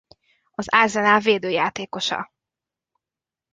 [0.51, 2.31] Az Arsenal védőjátékosa.